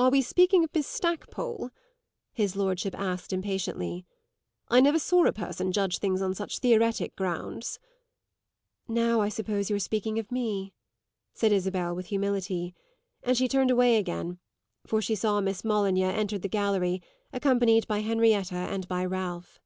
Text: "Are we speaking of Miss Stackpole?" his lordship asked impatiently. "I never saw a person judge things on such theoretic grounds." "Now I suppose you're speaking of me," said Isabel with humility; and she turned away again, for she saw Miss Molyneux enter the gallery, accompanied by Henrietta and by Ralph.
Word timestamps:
"Are 0.00 0.10
we 0.10 0.20
speaking 0.20 0.64
of 0.64 0.70
Miss 0.74 0.88
Stackpole?" 0.88 1.70
his 2.32 2.56
lordship 2.56 2.92
asked 2.98 3.32
impatiently. 3.32 4.04
"I 4.66 4.80
never 4.80 4.98
saw 4.98 5.24
a 5.26 5.32
person 5.32 5.70
judge 5.70 5.98
things 6.00 6.20
on 6.20 6.34
such 6.34 6.58
theoretic 6.58 7.14
grounds." 7.14 7.78
"Now 8.88 9.20
I 9.20 9.28
suppose 9.28 9.70
you're 9.70 9.78
speaking 9.78 10.18
of 10.18 10.32
me," 10.32 10.74
said 11.34 11.52
Isabel 11.52 11.94
with 11.94 12.06
humility; 12.06 12.74
and 13.22 13.36
she 13.36 13.46
turned 13.46 13.70
away 13.70 13.96
again, 13.96 14.40
for 14.88 15.00
she 15.00 15.14
saw 15.14 15.40
Miss 15.40 15.62
Molyneux 15.62 16.02
enter 16.04 16.36
the 16.36 16.48
gallery, 16.48 17.00
accompanied 17.32 17.86
by 17.86 18.00
Henrietta 18.00 18.56
and 18.56 18.88
by 18.88 19.04
Ralph. 19.04 19.60